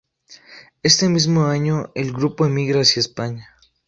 [0.81, 3.55] Ese mismo año el grupo emigra hacia España.